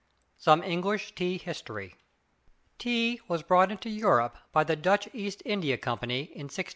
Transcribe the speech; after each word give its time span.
SOME 0.39 0.63
ENGLISH 0.63 1.13
TEA 1.13 1.37
HISTORY 1.37 1.93
Tea 2.79 3.21
was 3.27 3.43
brought 3.43 3.71
into 3.71 3.87
Europe 3.87 4.35
by 4.51 4.63
the 4.63 4.75
DUTCH 4.75 5.09
EAST 5.13 5.43
INDIA 5.45 5.77
COMPANY, 5.77 6.21
in 6.21 6.45
1610. 6.45 6.69